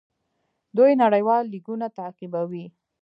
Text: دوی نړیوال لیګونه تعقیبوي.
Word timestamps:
دوی 0.77 0.91
نړیوال 1.03 1.43
لیګونه 1.53 1.87
تعقیبوي. 1.97 2.65